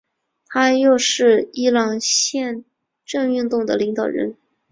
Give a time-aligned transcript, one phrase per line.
[0.47, 2.65] 他又是伊朗宪
[3.05, 4.35] 政运动的领导人。